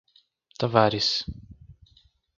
[0.57, 1.11] Tavares